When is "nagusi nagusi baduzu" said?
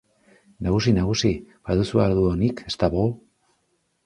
0.67-2.01